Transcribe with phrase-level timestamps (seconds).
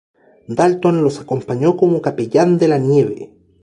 [0.47, 3.35] Dalton los acompañó como capellán de la nave.